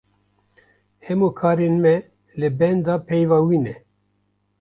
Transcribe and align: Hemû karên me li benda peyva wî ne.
Hemû 1.07 1.27
karên 1.39 1.75
me 1.83 1.93
li 2.39 2.49
benda 2.59 2.95
peyva 3.07 3.39
wî 3.47 3.57
ne. 3.65 3.75